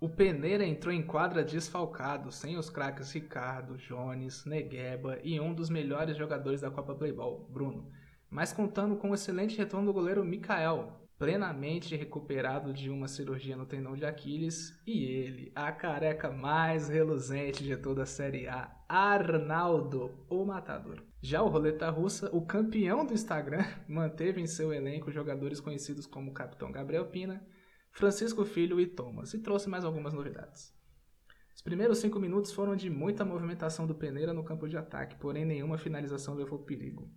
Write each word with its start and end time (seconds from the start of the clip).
O 0.00 0.08
Peneira 0.08 0.64
entrou 0.64 0.94
em 0.94 1.02
quadra 1.02 1.44
desfalcado, 1.44 2.32
sem 2.32 2.56
os 2.56 2.70
craques 2.70 3.12
Ricardo, 3.12 3.76
Jones, 3.76 4.46
Negueba 4.46 5.18
e 5.22 5.38
um 5.38 5.52
dos 5.52 5.68
melhores 5.68 6.16
jogadores 6.16 6.62
da 6.62 6.70
Copa 6.70 6.94
Playball, 6.94 7.46
Bruno, 7.50 7.92
mas 8.30 8.50
contando 8.50 8.96
com 8.96 9.10
o 9.10 9.14
excelente 9.14 9.58
retorno 9.58 9.88
do 9.88 9.92
goleiro 9.92 10.24
Mikael, 10.24 11.06
plenamente 11.18 11.94
recuperado 11.94 12.72
de 12.72 12.88
uma 12.88 13.06
cirurgia 13.08 13.54
no 13.54 13.66
tendão 13.66 13.94
de 13.94 14.06
Aquiles, 14.06 14.80
e 14.86 15.04
ele, 15.04 15.52
a 15.54 15.70
careca 15.70 16.30
mais 16.30 16.88
reluzente 16.88 17.62
de 17.62 17.76
toda 17.76 18.04
a 18.04 18.06
Série 18.06 18.48
A, 18.48 18.74
Arnaldo, 18.88 20.12
o 20.30 20.46
matador. 20.46 21.02
Já 21.20 21.42
o 21.42 21.48
Roleta 21.48 21.90
Russa, 21.90 22.34
o 22.34 22.40
campeão 22.40 23.04
do 23.04 23.12
Instagram, 23.12 23.66
manteve 23.86 24.40
em 24.40 24.46
seu 24.46 24.72
elenco 24.72 25.12
jogadores 25.12 25.60
conhecidos 25.60 26.06
como 26.06 26.32
Capitão 26.32 26.72
Gabriel 26.72 27.04
Pina, 27.04 27.46
Francisco 27.92 28.44
Filho 28.44 28.80
e 28.80 28.86
Thomas, 28.86 29.34
e 29.34 29.38
trouxe 29.38 29.68
mais 29.68 29.84
algumas 29.84 30.12
novidades. 30.12 30.74
Os 31.54 31.62
primeiros 31.62 31.98
cinco 31.98 32.18
minutos 32.18 32.52
foram 32.52 32.74
de 32.74 32.88
muita 32.88 33.24
movimentação 33.24 33.86
do 33.86 33.94
Peneira 33.94 34.32
no 34.32 34.44
campo 34.44 34.68
de 34.68 34.76
ataque, 34.76 35.16
porém 35.16 35.44
nenhuma 35.44 35.76
finalização 35.76 36.34
levou 36.34 36.60
perigo. 36.60 37.10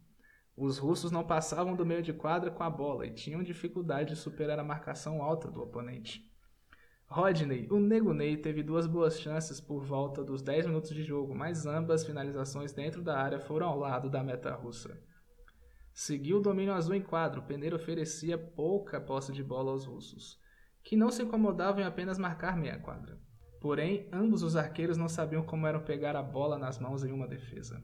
Os 0.56 0.78
russos 0.78 1.12
não 1.12 1.26
passavam 1.26 1.76
do 1.76 1.86
meio 1.86 2.02
de 2.02 2.14
quadra 2.14 2.52
com 2.52 2.62
a 2.62 2.70
bola 2.70 3.08
e 3.08 3.14
tinham 3.14 3.42
dificuldade 3.42 4.14
de 4.14 4.20
superar 4.20 4.60
a 4.60 4.64
marcação 4.64 5.22
alta 5.22 5.50
do 5.50 5.62
oponente. 5.62 6.30
Rodney, 7.08 7.68
o 7.70 7.80
Nego 7.80 8.14
Ney, 8.14 8.38
teve 8.38 8.64
duas 8.64 8.88
boas 8.88 9.20
chances 9.20 9.62
por 9.62 9.84
volta 9.84 10.24
dos 10.24 10.42
10 10.42 10.66
minutos 10.66 10.90
de 10.90 11.04
jogo, 11.04 11.36
mas 11.36 11.66
ambas 11.66 12.04
finalizações 12.04 12.74
dentro 12.74 13.02
da 13.02 13.18
área 13.18 13.40
foram 13.40 13.68
ao 13.68 13.80
lado 13.80 14.10
da 14.10 14.24
meta 14.24 14.54
russa. 14.54 15.00
Seguiu 15.94 16.38
o 16.38 16.42
domínio 16.42 16.74
azul 16.74 16.96
em 16.96 17.02
quadro, 17.02 17.42
o 17.42 17.46
Peneiro 17.46 17.76
oferecia 17.76 18.36
pouca 18.36 19.00
posse 19.00 19.32
de 19.32 19.44
bola 19.44 19.72
aos 19.72 19.86
russos, 19.86 20.40
que 20.84 20.96
não 20.98 21.10
se 21.10 21.24
incomodavam 21.24 21.82
em 21.82 21.86
apenas 21.86 22.18
marcar 22.18 22.58
meia 22.58 22.78
quadra. 22.78 23.18
Porém, 23.62 24.10
ambos 24.12 24.44
os 24.44 24.58
arqueiros 24.58 24.98
não 24.98 25.08
sabiam 25.08 25.42
como 25.42 25.66
eram 25.66 25.80
pegar 25.80 26.16
a 26.18 26.22
bola 26.22 26.58
nas 26.58 26.78
mãos 26.78 27.04
em 27.06 27.12
uma 27.12 27.28
defesa. 27.28 27.82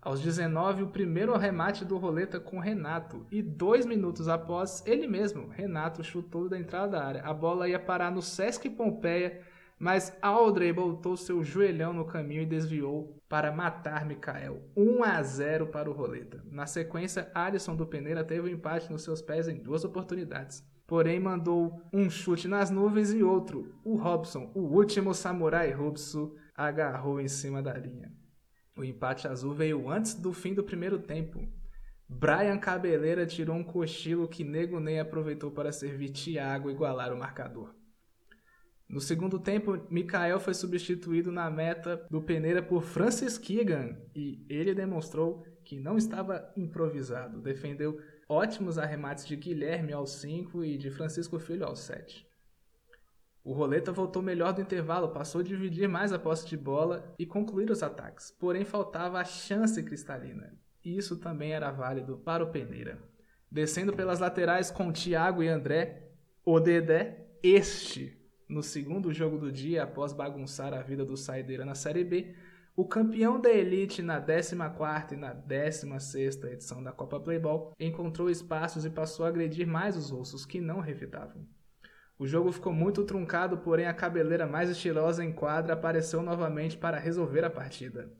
Aos 0.00 0.20
19, 0.20 0.84
o 0.84 0.88
primeiro 0.88 1.36
remate 1.36 1.84
do 1.84 1.98
Roleta 1.98 2.38
com 2.38 2.60
Renato. 2.60 3.26
E 3.30 3.42
dois 3.42 3.84
minutos 3.84 4.28
após, 4.28 4.82
ele 4.86 5.06
mesmo, 5.06 5.48
Renato, 5.48 6.02
chutou 6.02 6.48
da 6.48 6.58
entrada 6.58 6.92
da 6.92 7.04
área. 7.04 7.22
A 7.22 7.34
bola 7.34 7.68
ia 7.68 7.78
parar 7.78 8.10
no 8.10 8.22
Sesc 8.22 8.70
Pompeia, 8.70 9.42
mas 9.78 10.16
Aldrey 10.22 10.72
botou 10.72 11.16
seu 11.16 11.44
joelhão 11.44 11.92
no 11.92 12.04
caminho 12.04 12.42
e 12.42 12.46
desviou 12.46 13.20
para 13.28 13.52
matar 13.52 14.06
Mikael. 14.06 14.62
1 14.76 15.04
a 15.04 15.22
0 15.22 15.66
para 15.66 15.90
o 15.90 15.92
Roleta. 15.92 16.42
Na 16.50 16.66
sequência, 16.66 17.30
Alisson 17.34 17.76
do 17.76 17.86
Peneira 17.86 18.24
teve 18.24 18.40
o 18.40 18.44
um 18.44 18.54
empate 18.54 18.90
nos 18.90 19.02
seus 19.02 19.20
pés 19.20 19.48
em 19.48 19.56
duas 19.56 19.84
oportunidades. 19.84 20.64
Porém, 20.86 21.18
mandou 21.18 21.82
um 21.92 22.08
chute 22.08 22.46
nas 22.46 22.70
nuvens 22.70 23.12
e 23.12 23.22
outro. 23.22 23.74
O 23.84 23.96
Robson, 23.96 24.50
o 24.54 24.60
último 24.60 25.12
samurai 25.12 25.70
Robson, 25.72 26.32
agarrou 26.54 27.20
em 27.20 27.28
cima 27.28 27.60
da 27.60 27.74
linha. 27.74 28.12
O 28.76 28.84
empate 28.84 29.26
azul 29.26 29.52
veio 29.52 29.90
antes 29.90 30.14
do 30.14 30.32
fim 30.32 30.54
do 30.54 30.62
primeiro 30.62 30.98
tempo. 30.98 31.46
Brian 32.08 32.56
Cabeleira 32.56 33.26
tirou 33.26 33.56
um 33.56 33.64
cochilo 33.64 34.28
que 34.28 34.44
Nego 34.44 34.78
Ney 34.78 35.00
aproveitou 35.00 35.50
para 35.50 35.72
servir 35.72 36.10
Thiago 36.10 36.70
igualar 36.70 37.12
o 37.12 37.18
marcador. 37.18 37.74
No 38.88 39.00
segundo 39.00 39.38
tempo, 39.38 39.84
Mikael 39.90 40.38
foi 40.38 40.54
substituído 40.54 41.32
na 41.32 41.50
meta 41.50 42.06
do 42.08 42.22
Peneira 42.22 42.62
por 42.62 42.82
Francis 42.82 43.36
Keegan 43.36 43.96
e 44.14 44.46
ele 44.48 44.74
demonstrou 44.74 45.44
que 45.64 45.80
não 45.80 45.96
estava 45.96 46.52
improvisado. 46.56 47.40
Defendeu 47.40 48.00
ótimos 48.28 48.78
arremates 48.78 49.26
de 49.26 49.34
Guilherme 49.34 49.92
aos 49.92 50.20
5 50.20 50.64
e 50.64 50.78
de 50.78 50.90
Francisco 50.90 51.38
Filho 51.40 51.66
aos 51.66 51.80
7. 51.80 52.24
O 53.42 53.52
Roleta 53.52 53.92
voltou 53.92 54.22
melhor 54.22 54.52
do 54.52 54.60
intervalo, 54.60 55.12
passou 55.12 55.40
a 55.40 55.44
dividir 55.44 55.88
mais 55.88 56.12
a 56.12 56.18
posse 56.18 56.46
de 56.46 56.56
bola 56.56 57.14
e 57.18 57.26
concluir 57.26 57.70
os 57.70 57.82
ataques, 57.82 58.30
porém 58.40 58.64
faltava 58.64 59.20
a 59.20 59.24
chance 59.24 59.80
cristalina. 59.82 60.56
E 60.84 60.96
isso 60.96 61.16
também 61.16 61.52
era 61.52 61.70
válido 61.70 62.18
para 62.18 62.44
o 62.44 62.50
Peneira. 62.50 62.98
Descendo 63.50 63.92
pelas 63.92 64.20
laterais 64.20 64.70
com 64.70 64.92
Thiago 64.92 65.42
e 65.42 65.48
André, 65.48 66.10
o 66.44 66.58
Dedé, 66.58 67.28
este, 67.42 68.16
no 68.48 68.62
segundo 68.62 69.12
jogo 69.12 69.38
do 69.38 69.50
dia, 69.50 69.82
após 69.82 70.12
bagunçar 70.12 70.72
a 70.72 70.82
vida 70.82 71.04
do 71.04 71.16
Saideira 71.16 71.64
na 71.64 71.74
Série 71.74 72.04
B, 72.04 72.34
o 72.76 72.84
campeão 72.84 73.40
da 73.40 73.50
Elite 73.50 74.02
na 74.02 74.20
14ª 74.20 75.12
e 75.12 75.16
na 75.16 75.34
16ª 75.34 76.52
edição 76.52 76.82
da 76.82 76.92
Copa 76.92 77.18
Playball 77.18 77.72
encontrou 77.80 78.28
espaços 78.30 78.84
e 78.84 78.90
passou 78.90 79.24
a 79.24 79.30
agredir 79.30 79.66
mais 79.66 79.96
os 79.96 80.10
russos 80.10 80.44
que 80.44 80.60
não 80.60 80.80
revidavam. 80.80 81.46
O 82.18 82.26
jogo 82.26 82.52
ficou 82.52 82.72
muito 82.72 83.04
truncado, 83.04 83.58
porém 83.58 83.86
a 83.86 83.94
cabeleira 83.94 84.46
mais 84.46 84.70
estilosa 84.70 85.24
em 85.24 85.32
quadra 85.32 85.74
apareceu 85.74 86.22
novamente 86.22 86.76
para 86.76 86.98
resolver 86.98 87.44
a 87.44 87.50
partida. 87.50 88.12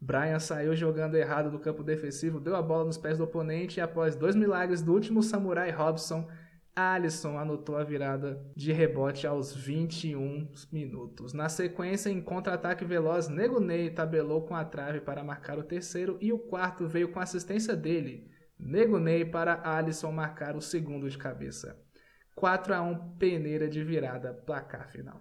Brian 0.00 0.38
saiu 0.38 0.76
jogando 0.76 1.16
errado 1.16 1.50
do 1.50 1.58
campo 1.58 1.82
defensivo, 1.82 2.38
deu 2.38 2.54
a 2.54 2.62
bola 2.62 2.84
nos 2.84 2.96
pés 2.96 3.18
do 3.18 3.24
oponente 3.24 3.80
e 3.80 3.80
após 3.80 4.14
dois 4.14 4.36
milagres 4.36 4.80
do 4.80 4.92
último 4.92 5.22
samurai 5.22 5.70
Robson, 5.70 6.28
Alisson 6.78 7.36
anotou 7.36 7.76
a 7.76 7.82
virada 7.82 8.40
de 8.54 8.70
rebote 8.70 9.26
aos 9.26 9.52
21 9.52 10.48
minutos. 10.70 11.32
Na 11.32 11.48
sequência, 11.48 12.08
em 12.08 12.20
contra-ataque 12.20 12.84
veloz, 12.84 13.28
Nego 13.28 13.58
Ney 13.58 13.90
tabelou 13.90 14.42
com 14.42 14.54
a 14.54 14.64
trave 14.64 15.00
para 15.00 15.24
marcar 15.24 15.58
o 15.58 15.64
terceiro 15.64 16.16
e 16.20 16.32
o 16.32 16.38
quarto 16.38 16.86
veio 16.86 17.10
com 17.10 17.18
assistência 17.18 17.74
dele, 17.74 18.30
Nego 18.56 19.00
Ney 19.00 19.24
para 19.24 19.60
Alisson 19.68 20.12
marcar 20.12 20.54
o 20.54 20.60
segundo 20.60 21.10
de 21.10 21.18
cabeça. 21.18 21.76
4 22.36 22.72
a 22.72 22.80
1 22.80 23.16
peneira 23.16 23.68
de 23.68 23.82
virada, 23.82 24.32
placar 24.32 24.88
final. 24.88 25.20